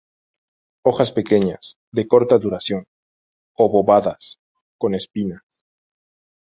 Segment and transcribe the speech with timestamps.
[0.83, 2.85] Hojas pequeñas, de corta duración,
[3.53, 4.23] obovadas,
[4.79, 5.43] con espinas.